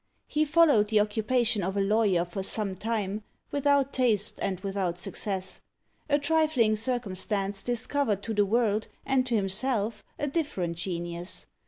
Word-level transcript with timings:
He 0.25 0.45
followed 0.45 0.87
the 0.87 0.99
occupation 0.99 1.61
of 1.61 1.77
a 1.77 1.79
lawyer 1.79 2.25
for 2.25 2.41
some 2.41 2.73
time, 2.73 3.21
without 3.51 3.93
taste 3.93 4.39
and 4.41 4.59
without 4.61 4.97
success. 4.97 5.61
A 6.09 6.17
trifling 6.17 6.75
circumstance 6.75 7.61
discovered 7.61 8.23
to 8.23 8.33
the 8.33 8.43
world 8.47 8.87
and 9.05 9.27
to 9.27 9.35
himself 9.35 10.03
a 10.17 10.25
different 10.25 10.75
genius. 10.77 11.45